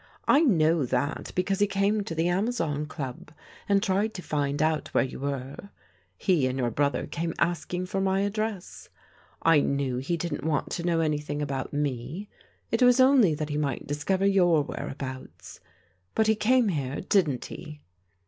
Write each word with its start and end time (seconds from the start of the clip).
I 0.27 0.39
know 0.41 0.83
that, 0.83 1.31
because 1.35 1.59
he 1.59 1.67
came 1.67 2.01
to 2.05 2.15
the 2.15 2.27
Amazon 2.27 2.87
Qub 2.87 3.29
and 3.69 3.83
tried 3.83 4.15
to 4.15 4.23
find 4.23 4.59
out 4.59 4.87
where 4.95 5.03
you 5.03 5.19
were. 5.19 5.69
He 6.17 6.47
and 6.47 6.57
your 6.57 6.71
brother 6.71 7.05
came 7.05 7.35
asking 7.37 7.85
for 7.85 8.01
my 8.01 8.21
address. 8.21 8.89
I 9.43 9.59
knew 9.59 9.97
he 9.97 10.17
didn't 10.17 10.43
want 10.43 10.71
to 10.71 10.83
know 10.83 11.01
anything 11.01 11.39
about 11.39 11.71
me: 11.71 12.27
it 12.71 12.81
was 12.81 12.99
only 12.99 13.35
that 13.35 13.49
he 13.49 13.57
might 13.57 13.85
discover 13.85 14.25
your 14.25 14.63
whereabouts. 14.63 15.59
But 16.15 16.25
he 16.25 16.33
came 16.33 16.69
here, 16.69 17.01
didn't 17.01 17.45
he?' 17.45 17.81